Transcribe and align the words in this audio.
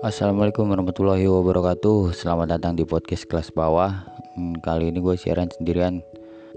Assalamualaikum 0.00 0.64
warahmatullahi 0.64 1.28
wabarakatuh. 1.28 2.16
Selamat 2.16 2.56
datang 2.56 2.72
di 2.72 2.88
podcast 2.88 3.28
kelas 3.28 3.52
bawah. 3.52 4.00
Hmm, 4.32 4.56
Kali 4.64 4.88
ini 4.88 4.96
gue 4.96 5.12
siaran 5.12 5.52
sendirian. 5.52 6.00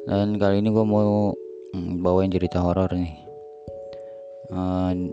Dan 0.07 0.39
kali 0.39 0.63
ini 0.63 0.71
gue 0.71 0.85
mau 0.87 1.35
hmm, 1.75 1.99
bawain 1.99 2.31
cerita 2.31 2.63
horor 2.63 2.87
nih. 2.95 3.11
Hmm, 4.47 5.11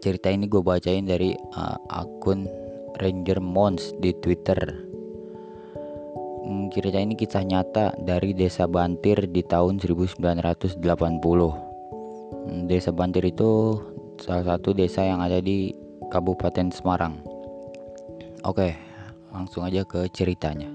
Cerita 0.00 0.32
ini 0.32 0.48
gue 0.48 0.64
bacain 0.64 1.04
dari 1.04 1.36
uh, 1.52 1.76
akun 1.92 2.48
Ranger 2.96 3.44
Mons 3.44 3.92
di 4.00 4.16
Twitter. 4.24 4.56
Hmm, 6.48 6.72
Cerita 6.72 6.96
ini 6.96 7.12
kisah 7.12 7.44
nyata 7.44 7.92
dari 8.08 8.32
desa 8.32 8.64
Bantir 8.64 9.28
di 9.28 9.44
tahun 9.44 9.76
1980 9.76 10.80
hmm, 10.80 12.64
Desa 12.64 12.88
Bantir 12.88 13.28
itu 13.28 13.76
salah 14.16 14.56
satu 14.56 14.72
desa 14.72 15.04
yang 15.04 15.20
ada 15.20 15.44
di 15.44 15.87
Kabupaten 16.08 16.72
Semarang. 16.72 17.20
Oke, 18.40 18.72
langsung 19.28 19.60
aja 19.68 19.84
ke 19.84 20.08
ceritanya. 20.08 20.72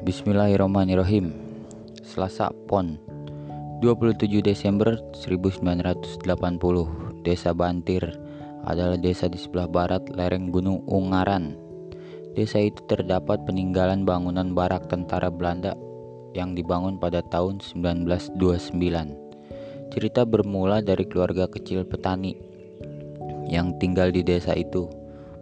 Bismillahirrahmanirrahim. 0.00 1.36
Selasa 2.00 2.48
Pon 2.64 2.96
27 3.84 4.40
Desember 4.40 4.96
1980 5.12 6.24
Desa 7.20 7.52
Bantir 7.52 8.08
adalah 8.64 8.96
desa 8.96 9.28
di 9.28 9.36
sebelah 9.36 9.68
barat 9.68 10.00
lereng 10.16 10.48
Gunung 10.48 10.80
Ungaran. 10.88 11.52
Desa 12.32 12.64
itu 12.64 12.80
terdapat 12.88 13.44
peninggalan 13.44 14.08
bangunan 14.08 14.56
barak 14.56 14.88
tentara 14.88 15.28
Belanda 15.28 15.76
yang 16.32 16.56
dibangun 16.56 16.96
pada 16.96 17.20
tahun 17.20 17.60
1929. 17.60 18.32
Cerita 19.92 20.24
bermula 20.24 20.80
dari 20.80 21.04
keluarga 21.04 21.44
kecil 21.52 21.84
petani 21.84 22.47
yang 23.48 23.76
tinggal 23.80 24.12
di 24.12 24.20
desa 24.22 24.52
itu. 24.54 24.88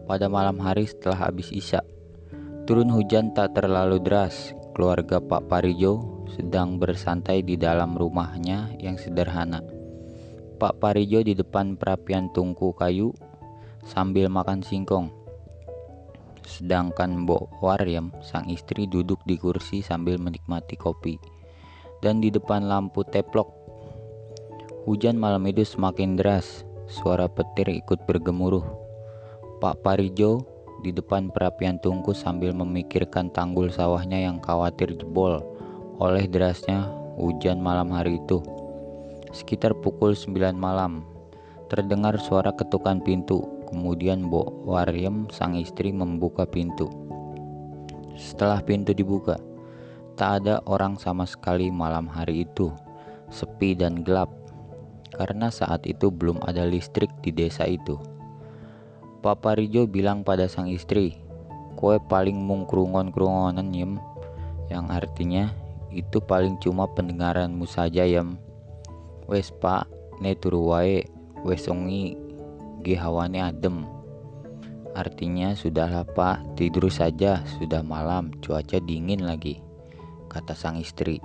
Pada 0.07 0.31
malam 0.31 0.62
hari 0.62 0.87
setelah 0.87 1.29
habis 1.31 1.51
isya, 1.51 1.83
turun 2.65 2.91
hujan 2.91 3.35
tak 3.35 3.59
terlalu 3.59 3.99
deras. 4.03 4.55
Keluarga 4.77 5.25
Pak 5.25 5.49
Parijo 5.49 6.27
sedang 6.37 6.77
bersantai 6.77 7.41
di 7.41 7.57
dalam 7.57 7.97
rumahnya 7.97 8.77
yang 8.77 9.01
sederhana. 9.01 9.65
Pak 10.61 10.84
Parijo 10.84 11.25
di 11.25 11.33
depan 11.33 11.81
perapian 11.81 12.29
tungku 12.29 12.77
kayu 12.77 13.17
sambil 13.87 14.29
makan 14.29 14.61
singkong. 14.61 15.09
Sedangkan 16.47 17.25
Mbok 17.25 17.59
Waryam, 17.62 18.15
sang 18.23 18.47
istri 18.53 18.87
duduk 18.87 19.23
di 19.27 19.41
kursi 19.41 19.83
sambil 19.83 20.21
menikmati 20.21 20.77
kopi. 20.77 21.17
Dan 22.05 22.21
di 22.21 22.29
depan 22.29 22.69
lampu 22.69 23.03
teplok, 23.03 23.49
hujan 24.84 25.17
malam 25.17 25.43
itu 25.49 25.65
semakin 25.65 26.21
deras. 26.21 26.66
Suara 26.87 27.27
petir 27.27 27.67
ikut 27.67 28.06
bergemuruh. 28.06 28.62
Pak 29.59 29.83
Parijo 29.83 30.47
di 30.87 30.95
depan 30.95 31.34
perapian 31.34 31.83
tungku 31.83 32.15
sambil 32.15 32.55
memikirkan 32.55 33.27
tanggul 33.34 33.75
sawahnya 33.75 34.23
yang 34.23 34.39
khawatir 34.39 34.95
jebol 34.95 35.43
oleh 35.98 36.31
derasnya 36.31 36.87
hujan 37.19 37.59
malam 37.59 37.91
hari 37.91 38.23
itu. 38.23 38.39
Sekitar 39.34 39.75
pukul 39.83 40.15
9 40.15 40.55
malam, 40.55 41.03
terdengar 41.67 42.15
suara 42.23 42.55
ketukan 42.55 43.03
pintu. 43.03 43.43
Kemudian 43.67 44.31
Bo 44.31 44.47
Waryem 44.62 45.27
sang 45.34 45.59
istri 45.59 45.91
membuka 45.91 46.47
pintu. 46.47 46.87
Setelah 48.15 48.62
pintu 48.62 48.95
dibuka, 48.95 49.43
tak 50.15 50.47
ada 50.47 50.62
orang 50.71 50.95
sama 51.03 51.27
sekali 51.27 51.67
malam 51.67 52.06
hari 52.06 52.47
itu. 52.47 52.71
Sepi 53.27 53.75
dan 53.75 54.06
gelap 54.06 54.31
karena 55.17 55.48
saat 55.48 55.89
itu 55.89 56.12
belum 56.12 56.45
ada 56.45 56.69
listrik 56.69 57.09
di 57.25 57.33
desa 57.33 57.64
itu. 57.64 57.97
Papa 59.25 59.56
Rijo 59.56 59.89
bilang 59.89 60.20
pada 60.22 60.45
sang 60.47 60.69
istri, 60.69 61.16
kue 61.75 61.97
paling 62.06 62.37
mungkrungon-krungonan 62.37 63.72
yem, 63.72 63.97
yang 64.69 64.93
artinya 64.93 65.50
itu 65.88 66.21
paling 66.21 66.60
cuma 66.60 66.84
pendengaranmu 66.93 67.65
saja 67.65 68.04
yem. 68.04 68.37
Wes 69.27 69.50
pak, 69.50 69.88
ne 70.21 70.37
turu 70.37 70.71
wae, 70.71 71.03
wes 71.43 71.66
ongi, 71.66 72.15
hawane 72.94 73.43
adem. 73.43 73.83
Artinya 74.94 75.59
sudahlah 75.59 76.06
pak, 76.06 76.44
tidur 76.54 76.87
saja, 76.87 77.43
sudah 77.59 77.83
malam, 77.83 78.31
cuaca 78.38 78.78
dingin 78.78 79.27
lagi, 79.27 79.59
kata 80.31 80.54
sang 80.54 80.78
istri. 80.78 81.19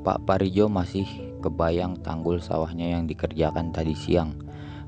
Pak 0.00 0.24
Parijo 0.24 0.70
masih 0.70 1.25
kebayang 1.40 2.00
tanggul 2.00 2.40
sawahnya 2.40 2.96
yang 2.98 3.04
dikerjakan 3.04 3.70
tadi 3.70 3.94
siang. 3.94 4.36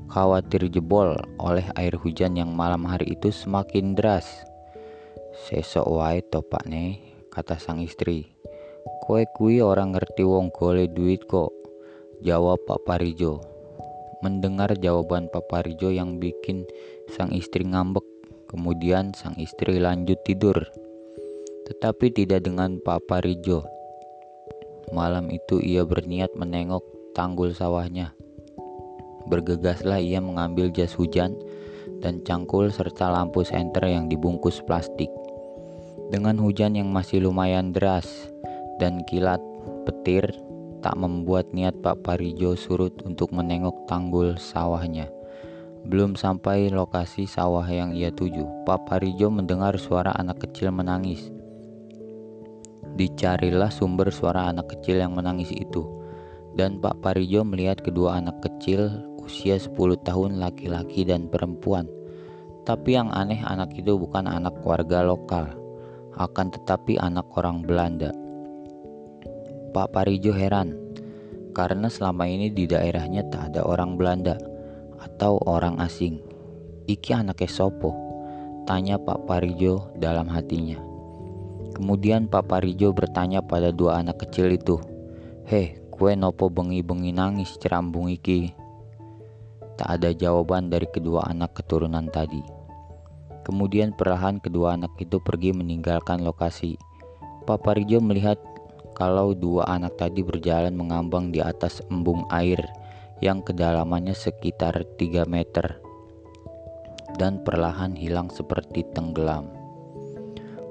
Khawatir 0.09 0.67
jebol 0.73 1.13
oleh 1.37 1.65
air 1.77 1.93
hujan 1.93 2.33
yang 2.33 2.51
malam 2.57 2.83
hari 2.89 3.13
itu 3.13 3.29
semakin 3.29 3.93
deras. 3.93 4.25
Sesok 5.45 5.85
wae 5.85 6.25
topak 6.25 6.65
ne, 6.65 6.97
kata 7.29 7.61
sang 7.61 7.79
istri. 7.79 8.25
Kowe 9.05 9.21
kui 9.37 9.61
orang 9.61 9.93
ngerti 9.93 10.25
wong 10.25 10.49
gole 10.49 10.89
duit 10.89 11.25
kok, 11.29 11.53
jawab 12.25 12.57
Pak 12.65 12.89
Parijo. 12.89 13.41
Mendengar 14.25 14.73
jawaban 14.75 15.29
Pak 15.29 15.45
Parijo 15.47 15.93
yang 15.93 16.17
bikin 16.17 16.65
sang 17.13 17.29
istri 17.31 17.63
ngambek, 17.63 18.03
kemudian 18.49 19.13
sang 19.13 19.37
istri 19.37 19.77
lanjut 19.77 20.17
tidur. 20.25 20.57
Tetapi 21.69 22.09
tidak 22.11 22.49
dengan 22.49 22.81
Pak 22.81 23.05
Parijo 23.05 23.78
Malam 24.89 25.29
itu 25.29 25.61
ia 25.61 25.85
berniat 25.85 26.33
menengok 26.33 26.81
tanggul 27.13 27.53
sawahnya. 27.53 28.13
Bergegaslah 29.29 30.01
ia 30.01 30.17
mengambil 30.17 30.73
jas 30.73 30.97
hujan 30.97 31.37
dan 32.01 32.25
cangkul 32.25 32.73
serta 32.73 33.13
lampu 33.13 33.45
senter 33.45 33.85
yang 33.85 34.09
dibungkus 34.09 34.63
plastik. 34.65 35.11
Dengan 36.09 36.41
hujan 36.41 36.73
yang 36.73 36.89
masih 36.89 37.21
lumayan 37.21 37.69
deras 37.69 38.09
dan 38.81 39.05
kilat 39.05 39.43
petir 39.85 40.25
tak 40.79 40.95
membuat 40.95 41.51
niat 41.51 41.75
Pak 41.83 42.01
Parijo 42.01 42.55
surut 42.55 42.95
untuk 43.05 43.29
menengok 43.35 43.85
tanggul 43.85 44.39
sawahnya. 44.39 45.11
Belum 45.85 46.15
sampai 46.15 46.71
lokasi 46.71 47.29
sawah 47.29 47.63
yang 47.67 47.95
ia 47.95 48.11
tuju, 48.11 48.65
Pak 48.65 48.89
Parijo 48.89 49.31
mendengar 49.31 49.77
suara 49.79 50.11
anak 50.15 50.43
kecil 50.47 50.73
menangis. 50.73 51.38
Dicarilah 52.99 53.71
sumber 53.71 54.11
suara 54.11 54.51
anak 54.51 54.75
kecil 54.75 54.99
yang 54.99 55.15
menangis 55.15 55.55
itu. 55.55 55.87
Dan 56.51 56.83
Pak 56.83 56.99
Parijo 56.99 57.47
melihat 57.47 57.79
kedua 57.79 58.19
anak 58.19 58.43
kecil 58.43 58.91
usia 59.23 59.55
10 59.55 59.71
tahun 60.03 60.35
laki-laki 60.35 61.07
dan 61.07 61.31
perempuan. 61.31 61.87
Tapi 62.67 62.99
yang 62.99 63.07
aneh 63.15 63.39
anak 63.39 63.71
itu 63.71 63.95
bukan 63.95 64.27
anak 64.27 64.59
warga 64.67 64.99
lokal, 65.07 65.47
akan 66.19 66.51
tetapi 66.51 66.99
anak 66.99 67.23
orang 67.39 67.63
Belanda. 67.63 68.11
Pak 69.71 69.95
Parijo 69.95 70.35
heran 70.35 70.75
karena 71.55 71.87
selama 71.87 72.27
ini 72.27 72.51
di 72.51 72.67
daerahnya 72.67 73.23
tak 73.31 73.55
ada 73.55 73.63
orang 73.63 73.95
Belanda 73.95 74.35
atau 74.99 75.39
orang 75.47 75.79
asing. 75.79 76.19
Iki 76.83 77.15
anaknya 77.15 77.47
sopo? 77.47 77.95
Tanya 78.67 78.99
Pak 78.99 79.23
Parijo 79.23 79.87
dalam 79.95 80.27
hatinya. 80.27 80.88
Kemudian 81.79 82.27
Papa 82.27 82.59
Rijo 82.59 82.91
bertanya 82.91 83.39
pada 83.39 83.71
dua 83.71 84.03
anak 84.03 84.27
kecil 84.27 84.51
itu, 84.51 84.83
Heh, 85.47 85.79
kue 85.87 86.11
nopo 86.11 86.51
bengi-bengi 86.51 87.15
nangis 87.15 87.55
cerambung 87.55 88.11
iki? 88.11 88.51
Tak 89.79 89.87
ada 89.87 90.11
jawaban 90.11 90.67
dari 90.67 90.91
kedua 90.91 91.23
anak 91.31 91.55
keturunan 91.55 92.11
tadi. 92.11 92.43
Kemudian 93.47 93.95
perlahan 93.95 94.43
kedua 94.43 94.75
anak 94.75 94.91
itu 94.99 95.23
pergi 95.23 95.55
meninggalkan 95.55 96.19
lokasi. 96.19 96.75
Papa 97.47 97.71
Rijo 97.79 98.03
melihat 98.03 98.43
kalau 98.91 99.31
dua 99.31 99.63
anak 99.71 99.95
tadi 99.95 100.19
berjalan 100.19 100.75
mengambang 100.75 101.31
di 101.31 101.39
atas 101.39 101.79
embung 101.87 102.27
air 102.27 102.59
yang 103.23 103.39
kedalamannya 103.39 104.11
sekitar 104.11 104.83
3 104.99 105.23
meter 105.23 105.79
dan 107.15 107.39
perlahan 107.39 107.95
hilang 107.95 108.27
seperti 108.27 108.83
tenggelam. 108.91 109.58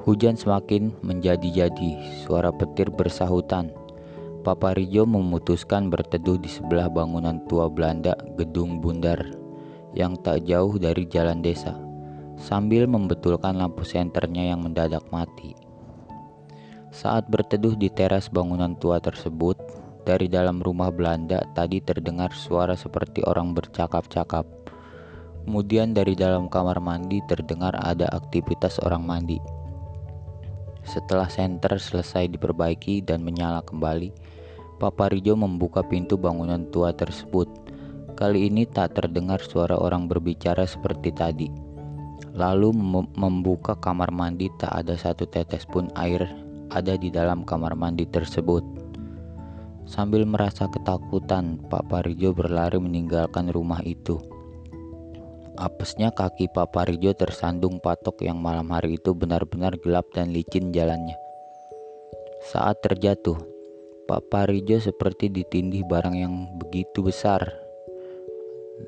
Hujan 0.09 0.41
semakin 0.41 0.97
menjadi-jadi, 1.05 2.25
suara 2.25 2.49
petir 2.49 2.89
bersahutan. 2.89 3.69
Papa 4.41 4.73
Rijo 4.73 5.05
memutuskan 5.05 5.93
berteduh 5.93 6.41
di 6.41 6.49
sebelah 6.49 6.89
bangunan 6.89 7.45
tua 7.45 7.69
Belanda 7.69 8.17
Gedung 8.41 8.81
Bundar 8.81 9.21
yang 9.93 10.17
tak 10.17 10.49
jauh 10.49 10.81
dari 10.81 11.05
jalan 11.13 11.45
desa, 11.45 11.77
sambil 12.41 12.89
membetulkan 12.89 13.61
lampu 13.61 13.85
senternya 13.85 14.49
yang 14.49 14.65
mendadak 14.65 15.05
mati. 15.13 15.53
Saat 16.89 17.29
berteduh 17.29 17.77
di 17.77 17.93
teras 17.93 18.33
bangunan 18.33 18.81
tua 18.81 19.05
tersebut, 19.05 19.61
dari 20.09 20.25
dalam 20.25 20.65
rumah 20.65 20.89
Belanda 20.89 21.45
tadi 21.53 21.85
terdengar 21.85 22.33
suara 22.33 22.73
seperti 22.73 23.21
orang 23.29 23.53
bercakap-cakap. 23.53 24.49
Kemudian 25.45 25.93
dari 25.93 26.17
dalam 26.17 26.49
kamar 26.49 26.81
mandi 26.81 27.21
terdengar 27.29 27.77
ada 27.77 28.09
aktivitas 28.09 28.81
orang 28.81 29.05
mandi. 29.05 29.58
Setelah 30.89 31.29
senter 31.29 31.77
selesai 31.77 32.33
diperbaiki 32.33 33.05
dan 33.05 33.21
menyala 33.21 33.61
kembali, 33.61 34.09
Papa 34.81 35.13
Rijo 35.13 35.37
membuka 35.37 35.85
pintu 35.85 36.17
bangunan 36.17 36.65
tua 36.73 36.97
tersebut. 36.97 37.45
Kali 38.17 38.49
ini 38.49 38.65
tak 38.65 38.97
terdengar 38.97 39.45
suara 39.45 39.77
orang 39.77 40.09
berbicara 40.09 40.65
seperti 40.65 41.13
tadi. 41.13 41.53
Lalu 42.33 42.73
membuka 43.21 43.77
kamar 43.77 44.09
mandi 44.09 44.49
tak 44.57 44.73
ada 44.73 44.97
satu 44.97 45.29
tetes 45.29 45.69
pun 45.69 45.93
air 45.93 46.25
ada 46.73 46.97
di 46.97 47.13
dalam 47.13 47.45
kamar 47.45 47.77
mandi 47.77 48.09
tersebut. 48.09 48.65
Sambil 49.85 50.25
merasa 50.25 50.73
ketakutan, 50.73 51.61
Pak 51.69 51.93
Parijo 51.93 52.33
berlari 52.33 52.81
meninggalkan 52.81 53.53
rumah 53.53 53.85
itu. 53.85 54.21
Apesnya 55.59 56.15
kaki 56.15 56.55
Pak 56.55 56.71
Parijo 56.71 57.11
tersandung 57.19 57.83
patok 57.83 58.23
yang 58.23 58.39
malam 58.39 58.71
hari 58.71 58.95
itu 58.95 59.11
benar-benar 59.11 59.75
gelap 59.83 60.07
dan 60.15 60.31
licin 60.31 60.71
jalannya. 60.71 61.19
Saat 62.55 62.79
terjatuh, 62.87 63.35
Pak 64.07 64.31
Parijo 64.31 64.79
seperti 64.79 65.27
ditindih 65.27 65.83
barang 65.83 66.15
yang 66.15 66.47
begitu 66.63 67.03
besar 67.03 67.43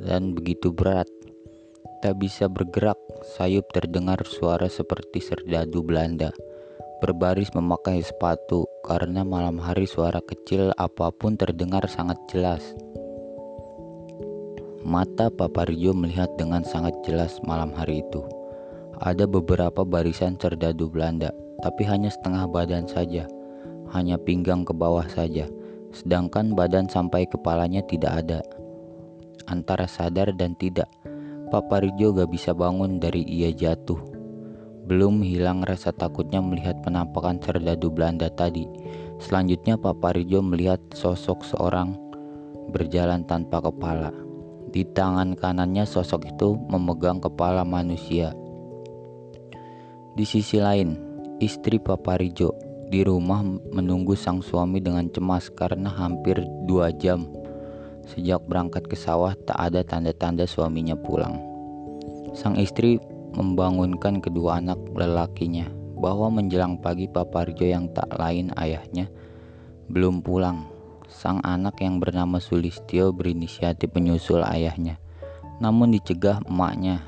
dan 0.07 0.31
begitu 0.31 0.71
berat. 0.71 1.11
Tak 2.07 2.23
bisa 2.23 2.47
bergerak, 2.47 2.97
sayup 3.35 3.67
terdengar 3.75 4.23
suara 4.23 4.71
seperti 4.71 5.19
serdadu 5.19 5.83
Belanda. 5.83 6.31
Berbaris 7.03 7.51
memakai 7.51 7.99
sepatu 7.99 8.71
karena 8.87 9.27
malam 9.27 9.59
hari 9.59 9.91
suara 9.91 10.23
kecil 10.23 10.71
apa 10.79 11.11
pun 11.11 11.35
terdengar 11.35 11.85
sangat 11.91 12.17
jelas. 12.31 12.63
Mata 14.81 15.29
Papario 15.29 15.93
melihat 15.93 16.33
dengan 16.41 16.65
sangat 16.65 16.97
jelas 17.05 17.37
malam 17.45 17.71
hari 17.77 18.01
itu. 18.01 18.25
Ada 19.01 19.29
beberapa 19.29 19.85
barisan 19.85 20.41
serdadu 20.41 20.89
Belanda, 20.89 21.33
tapi 21.61 21.85
hanya 21.85 22.09
setengah 22.09 22.49
badan 22.49 22.89
saja, 22.89 23.29
hanya 23.93 24.17
pinggang 24.17 24.65
ke 24.65 24.73
bawah 24.73 25.05
saja, 25.05 25.45
sedangkan 25.93 26.57
badan 26.57 26.89
sampai 26.89 27.29
kepalanya 27.29 27.85
tidak 27.85 28.25
ada 28.25 28.41
antara 29.51 29.91
sadar 29.91 30.31
dan 30.33 30.55
tidak. 30.55 30.89
Pak 31.51 31.67
Parijo 31.67 32.15
gak 32.15 32.31
bisa 32.31 32.55
bangun 32.55 33.03
dari 33.03 33.27
ia 33.27 33.51
jatuh. 33.51 33.99
Belum 34.87 35.19
hilang 35.21 35.67
rasa 35.67 35.91
takutnya 35.91 36.39
melihat 36.39 36.79
penampakan 36.87 37.43
serdadu 37.43 37.91
Belanda 37.91 38.31
tadi. 38.31 38.65
Selanjutnya 39.19 39.75
Pak 39.75 39.99
Parijo 39.99 40.41
melihat 40.41 40.79
sosok 40.95 41.43
seorang 41.43 41.99
berjalan 42.71 43.27
tanpa 43.27 43.59
kepala. 43.59 44.30
Di 44.71 44.87
tangan 44.87 45.35
kanannya 45.35 45.83
sosok 45.83 46.31
itu 46.31 46.55
memegang 46.71 47.19
kepala 47.19 47.67
manusia. 47.67 48.31
Di 50.15 50.23
sisi 50.23 50.63
lain, 50.63 50.95
istri 51.43 51.83
Pak 51.83 52.07
Parijo 52.07 52.55
di 52.91 53.03
rumah 53.07 53.43
menunggu 53.71 54.19
sang 54.19 54.43
suami 54.43 54.83
dengan 54.83 55.07
cemas 55.11 55.51
karena 55.51 55.91
hampir 55.91 56.43
dua 56.67 56.91
jam 56.91 57.31
Sejak 58.11 58.43
berangkat 58.51 58.91
ke 58.91 58.99
sawah, 58.99 59.39
tak 59.47 59.55
ada 59.55 59.87
tanda-tanda 59.87 60.43
suaminya 60.43 60.99
pulang. 60.99 61.39
Sang 62.35 62.59
istri 62.59 62.99
membangunkan 63.39 64.19
kedua 64.19 64.59
anak 64.59 64.83
lelakinya 64.99 65.71
bahwa 65.95 66.27
menjelang 66.27 66.81
pagi 66.83 67.07
Paparjo 67.07 67.63
yang 67.63 67.87
tak 67.95 68.11
lain 68.19 68.51
ayahnya 68.59 69.07
belum 69.87 70.27
pulang. 70.27 70.67
Sang 71.11 71.43
anak 71.43 71.83
yang 71.83 71.99
bernama 71.99 72.39
Sulistio 72.39 73.11
berinisiatif 73.11 73.91
menyusul 73.91 74.47
ayahnya, 74.47 75.03
namun 75.59 75.91
dicegah 75.91 76.39
emaknya. 76.47 77.03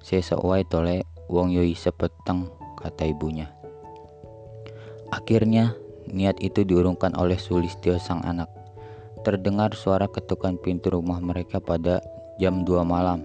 Sesuai 0.00 0.70
tole 0.70 1.02
wong 1.26 1.50
yoi 1.50 1.74
sepeteng, 1.74 2.48
kata 2.78 3.10
ibunya. 3.10 3.50
Akhirnya, 5.10 5.74
niat 6.06 6.38
itu 6.38 6.62
diurungkan 6.62 7.18
oleh 7.18 7.36
Sulistio 7.36 7.98
sang 7.98 8.22
anak 8.22 8.64
terdengar 9.24 9.72
suara 9.72 10.04
ketukan 10.04 10.60
pintu 10.60 10.92
rumah 10.92 11.16
mereka 11.16 11.56
pada 11.56 12.04
jam 12.36 12.62
2 12.62 12.84
malam. 12.84 13.24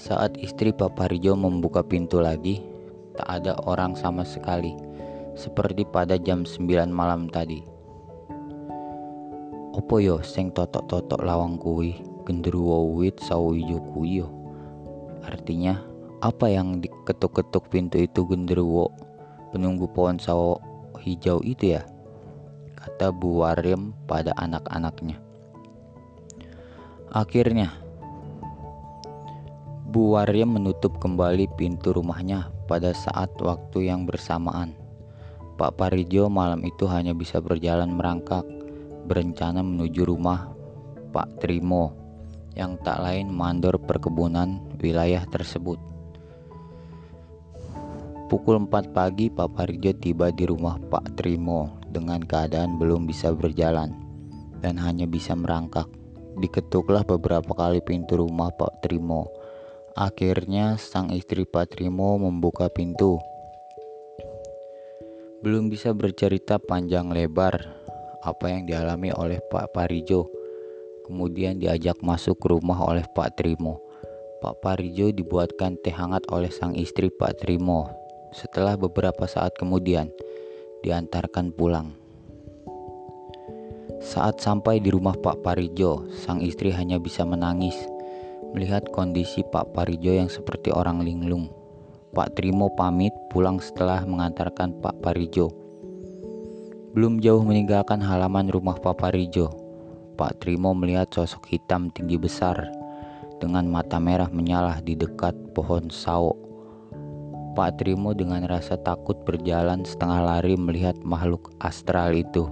Saat 0.00 0.40
istri 0.40 0.72
Papa 0.72 1.12
Rijo 1.12 1.36
membuka 1.36 1.84
pintu 1.84 2.24
lagi, 2.24 2.64
tak 3.20 3.28
ada 3.28 3.52
orang 3.68 3.92
sama 4.00 4.24
sekali, 4.24 4.72
seperti 5.36 5.84
pada 5.84 6.16
jam 6.16 6.48
9 6.48 6.88
malam 6.88 7.28
tadi. 7.28 7.69
Opo 9.80 9.96
yo 9.96 10.20
seng 10.20 10.52
totok-totok 10.52 11.24
lawang 11.24 11.56
kui, 11.56 11.96
genderuwo 12.28 13.00
wit 13.00 13.16
sawijo 13.24 13.80
kui 13.96 14.20
yo. 14.20 14.28
Artinya, 15.24 15.80
apa 16.20 16.52
yang 16.52 16.84
diketuk-ketuk 16.84 17.72
pintu 17.72 17.96
itu 17.96 18.28
genderuwo, 18.28 18.92
penunggu 19.56 19.88
pohon 19.88 20.20
sawo 20.20 20.60
hijau 21.00 21.40
itu 21.40 21.80
ya? 21.80 21.88
kata 22.76 23.08
Bu 23.08 23.40
Warim 23.40 23.96
pada 24.04 24.36
anak-anaknya. 24.36 25.16
Akhirnya, 27.16 27.72
Bu 29.88 30.12
Warim 30.12 30.60
menutup 30.60 31.00
kembali 31.00 31.48
pintu 31.56 31.96
rumahnya 31.96 32.52
pada 32.68 32.92
saat 32.92 33.32
waktu 33.40 33.88
yang 33.88 34.04
bersamaan. 34.04 34.76
Pak 35.56 35.80
Parijo 35.80 36.28
malam 36.28 36.60
itu 36.68 36.84
hanya 36.84 37.16
bisa 37.16 37.40
berjalan 37.40 37.96
merangkak, 37.96 38.44
berencana 39.10 39.58
menuju 39.66 40.06
rumah 40.06 40.54
Pak 41.10 41.42
Trimo 41.42 41.90
yang 42.54 42.78
tak 42.78 43.02
lain 43.02 43.26
mandor 43.26 43.74
perkebunan 43.82 44.62
wilayah 44.78 45.26
tersebut. 45.26 45.82
Pukul 48.30 48.62
4 48.70 48.94
pagi 48.94 49.26
Pak 49.26 49.58
Parijo 49.58 49.90
tiba 49.98 50.30
di 50.30 50.46
rumah 50.46 50.78
Pak 50.78 51.18
Trimo 51.18 51.82
dengan 51.90 52.22
keadaan 52.22 52.78
belum 52.78 53.10
bisa 53.10 53.34
berjalan 53.34 53.90
dan 54.62 54.78
hanya 54.78 55.10
bisa 55.10 55.34
merangkak. 55.34 55.90
Diketuklah 56.38 57.02
beberapa 57.02 57.50
kali 57.50 57.82
pintu 57.82 58.22
rumah 58.22 58.54
Pak 58.54 58.86
Trimo. 58.86 59.26
Akhirnya 59.98 60.78
sang 60.78 61.10
istri 61.10 61.42
Pak 61.42 61.74
Trimo 61.74 62.14
membuka 62.22 62.70
pintu. 62.70 63.18
Belum 65.42 65.66
bisa 65.66 65.90
bercerita 65.90 66.62
panjang 66.62 67.10
lebar 67.10 67.80
apa 68.20 68.52
yang 68.52 68.68
dialami 68.68 69.12
oleh 69.12 69.40
Pak 69.40 69.72
Parijo. 69.72 70.28
Kemudian 71.04 71.58
diajak 71.58 72.00
masuk 72.04 72.38
ke 72.38 72.46
rumah 72.52 72.78
oleh 72.86 73.04
Pak 73.10 73.40
Trimo. 73.40 73.82
Pak 74.40 74.64
Parijo 74.64 75.12
dibuatkan 75.12 75.76
teh 75.80 75.92
hangat 75.92 76.24
oleh 76.32 76.48
sang 76.48 76.72
istri 76.78 77.12
Pak 77.12 77.42
Trimo. 77.42 77.90
Setelah 78.30 78.78
beberapa 78.78 79.26
saat 79.26 79.58
kemudian, 79.58 80.08
diantarkan 80.86 81.52
pulang. 81.52 81.92
Saat 84.00 84.40
sampai 84.40 84.80
di 84.80 84.88
rumah 84.88 85.12
Pak 85.18 85.44
Parijo, 85.44 86.08
sang 86.14 86.40
istri 86.40 86.72
hanya 86.72 86.96
bisa 86.96 87.26
menangis 87.26 87.76
melihat 88.50 88.82
kondisi 88.90 89.46
Pak 89.46 89.74
Parijo 89.74 90.10
yang 90.10 90.30
seperti 90.30 90.74
orang 90.74 91.02
linglung. 91.06 91.50
Pak 92.10 92.34
Trimo 92.34 92.74
pamit 92.74 93.14
pulang 93.30 93.62
setelah 93.62 94.02
mengantarkan 94.02 94.82
Pak 94.82 94.98
Parijo. 94.98 95.59
Belum 96.90 97.22
jauh 97.22 97.46
meninggalkan 97.46 98.02
halaman 98.02 98.50
rumah 98.50 98.74
Pak 98.74 98.98
Parijo, 98.98 99.54
Pak 100.18 100.42
Trimo 100.42 100.74
melihat 100.74 101.06
sosok 101.14 101.46
hitam 101.46 101.88
tinggi 101.94 102.18
besar 102.18 102.66
dengan 103.38 103.70
mata 103.70 104.02
merah 104.02 104.28
menyala 104.28 104.82
di 104.82 104.98
dekat 104.98 105.32
pohon 105.54 105.86
sawo 105.88 106.50
Pak 107.50 107.82
Trimo 107.82 108.14
dengan 108.14 108.46
rasa 108.46 108.78
takut 108.78 109.18
berjalan 109.26 109.82
setengah 109.82 110.22
lari 110.22 110.54
melihat 110.54 110.94
makhluk 111.02 111.50
astral 111.58 112.14
itu. 112.14 112.46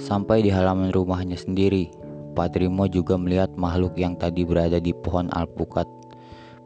Sampai 0.00 0.40
di 0.40 0.48
halaman 0.48 0.88
rumahnya 0.88 1.36
sendiri, 1.36 1.92
Pak 2.32 2.56
Trimo 2.56 2.88
juga 2.88 3.20
melihat 3.20 3.52
makhluk 3.60 3.92
yang 4.00 4.16
tadi 4.16 4.48
berada 4.48 4.80
di 4.80 4.96
pohon 4.96 5.28
alpukat 5.36 5.84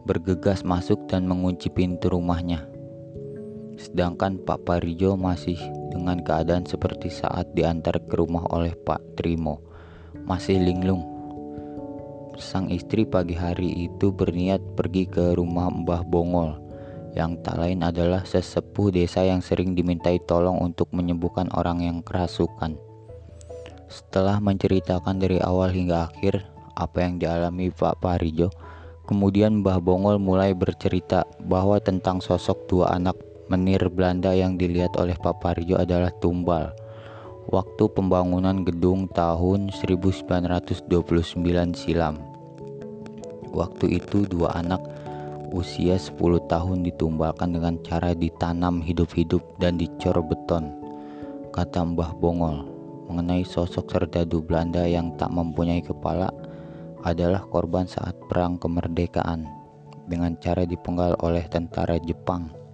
bergegas 0.06 0.62
masuk 0.62 1.10
dan 1.10 1.26
mengunci 1.26 1.66
pintu 1.66 2.06
rumahnya. 2.06 2.75
Sedangkan 3.76 4.40
Pak 4.40 4.64
Parijo 4.64 5.20
masih 5.20 5.60
dengan 5.92 6.20
keadaan 6.24 6.64
seperti 6.64 7.12
saat 7.12 7.52
diantar 7.52 8.00
ke 8.08 8.14
rumah 8.16 8.48
oleh 8.48 8.72
Pak 8.72 9.20
Trimo, 9.20 9.60
masih 10.24 10.56
linglung. 10.56 11.04
Sang 12.36 12.68
istri 12.68 13.08
pagi 13.08 13.32
hari 13.32 13.88
itu 13.88 14.12
berniat 14.12 14.60
pergi 14.76 15.08
ke 15.08 15.36
rumah 15.36 15.72
Mbah 15.72 16.04
Bongol. 16.04 16.60
Yang 17.16 17.40
tak 17.48 17.56
lain 17.56 17.80
adalah 17.80 18.28
sesepuh 18.28 18.92
desa 18.92 19.24
yang 19.24 19.40
sering 19.40 19.72
dimintai 19.72 20.20
tolong 20.28 20.60
untuk 20.60 20.92
menyembuhkan 20.92 21.48
orang 21.56 21.80
yang 21.80 22.04
kerasukan. 22.04 22.76
Setelah 23.88 24.36
menceritakan 24.44 25.16
dari 25.16 25.40
awal 25.40 25.72
hingga 25.72 26.12
akhir 26.12 26.44
apa 26.76 27.08
yang 27.08 27.16
dialami 27.16 27.72
Pak 27.72 28.04
Parijo, 28.04 28.52
kemudian 29.08 29.64
Mbah 29.64 29.80
Bongol 29.80 30.20
mulai 30.20 30.52
bercerita 30.52 31.24
bahwa 31.40 31.80
tentang 31.80 32.20
sosok 32.20 32.68
dua 32.68 32.92
anak 32.92 33.16
menir 33.46 33.82
Belanda 33.88 34.34
yang 34.34 34.58
dilihat 34.58 34.98
oleh 34.98 35.14
Pak 35.14 35.38
Parijo 35.38 35.78
adalah 35.78 36.10
tumbal 36.18 36.74
waktu 37.46 37.86
pembangunan 37.94 38.66
gedung 38.66 39.06
tahun 39.06 39.70
1929 39.70 40.90
silam. 41.78 42.18
Waktu 43.54 44.02
itu 44.02 44.26
dua 44.26 44.58
anak 44.58 44.82
usia 45.54 45.94
10 45.94 46.18
tahun 46.50 46.82
ditumbalkan 46.82 47.54
dengan 47.54 47.78
cara 47.86 48.12
ditanam 48.12 48.82
hidup-hidup 48.82 49.40
dan 49.62 49.78
dicor 49.78 50.18
beton, 50.20 50.74
kata 51.54 51.82
Mbah 51.86 52.12
Bongol. 52.18 52.74
mengenai 53.06 53.46
sosok 53.46 53.86
serdadu 53.86 54.42
Belanda 54.42 54.82
yang 54.82 55.14
tak 55.14 55.30
mempunyai 55.30 55.78
kepala 55.78 56.26
adalah 57.06 57.38
korban 57.46 57.86
saat 57.86 58.18
perang 58.26 58.58
kemerdekaan 58.58 59.46
dengan 60.10 60.34
cara 60.42 60.66
dipenggal 60.66 61.14
oleh 61.22 61.46
tentara 61.46 62.02
Jepang. 62.02 62.65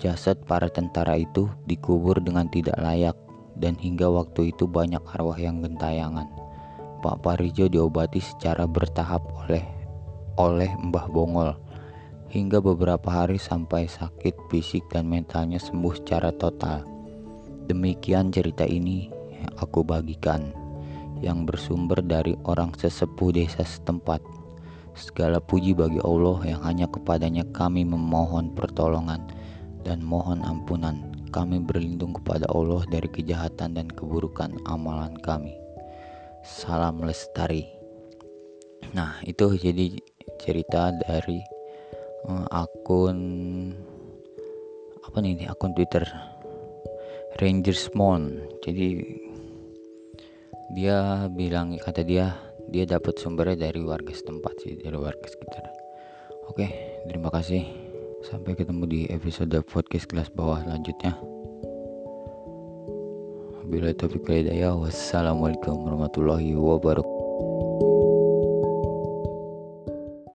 Jasad 0.00 0.40
para 0.48 0.72
tentara 0.72 1.12
itu 1.20 1.52
dikubur 1.68 2.24
dengan 2.24 2.48
tidak 2.48 2.80
layak 2.80 3.12
dan 3.60 3.76
hingga 3.76 4.08
waktu 4.08 4.48
itu 4.48 4.64
banyak 4.64 5.04
arwah 5.12 5.36
yang 5.36 5.60
gentayangan. 5.60 6.24
Pak 7.04 7.20
Parijo 7.20 7.68
diobati 7.68 8.16
secara 8.16 8.64
bertahap 8.64 9.20
oleh 9.44 9.60
oleh 10.40 10.72
Mbah 10.72 11.04
Bongol 11.12 11.52
hingga 12.32 12.64
beberapa 12.64 13.12
hari 13.12 13.36
sampai 13.36 13.92
sakit 13.92 14.48
fisik 14.48 14.88
dan 14.88 15.04
mentalnya 15.04 15.60
sembuh 15.60 15.92
secara 15.92 16.32
total. 16.32 16.80
Demikian 17.68 18.32
cerita 18.32 18.64
ini 18.64 19.12
aku 19.60 19.84
bagikan 19.84 20.48
yang 21.20 21.44
bersumber 21.44 22.00
dari 22.00 22.32
orang 22.48 22.72
sesepuh 22.72 23.36
desa 23.36 23.68
setempat. 23.68 24.24
Segala 24.96 25.44
puji 25.44 25.76
bagi 25.76 26.00
Allah 26.00 26.56
yang 26.56 26.60
hanya 26.64 26.88
kepadanya 26.88 27.44
kami 27.52 27.84
memohon 27.84 28.56
pertolongan 28.56 29.39
dan 29.86 30.04
mohon 30.04 30.44
ampunan. 30.44 31.00
Kami 31.30 31.62
berlindung 31.62 32.16
kepada 32.18 32.50
Allah 32.50 32.82
dari 32.90 33.06
kejahatan 33.06 33.78
dan 33.78 33.86
keburukan 33.86 34.58
amalan 34.66 35.14
kami. 35.22 35.54
Salam 36.42 37.00
lestari. 37.06 37.68
Nah, 38.96 39.22
itu 39.22 39.54
jadi 39.54 39.94
cerita 40.40 40.90
dari 40.90 41.38
uh, 42.26 42.46
akun 42.50 43.18
apa 45.00 45.16
nih 45.20 45.48
akun 45.48 45.72
Twitter 45.72 46.04
Rangers 47.40 47.90
Mon 47.96 48.36
jadi 48.62 49.00
dia 50.76 51.26
bilang 51.32 51.74
kata 51.80 52.06
dia 52.06 52.36
dia 52.70 52.86
dapat 52.86 53.18
sumbernya 53.18 53.70
dari 53.70 53.82
warga 53.82 54.14
setempat 54.14 54.54
sih 54.62 54.78
dari 54.78 54.94
warga 54.94 55.26
sekitar 55.26 55.66
oke 56.46 56.66
terima 57.10 57.32
kasih 57.32 57.89
sampai 58.20 58.52
ketemu 58.52 58.84
di 58.84 59.00
episode 59.08 59.56
podcast 59.64 60.04
kelas 60.08 60.28
bawah 60.36 60.60
lanjutnya. 60.68 61.16
Bila 63.70 63.94
taufiq 63.94 64.26
hidayah 64.26 64.74
wassalamualaikum 64.74 65.86
warahmatullahi 65.86 66.52
wabarakatuh 66.58 67.19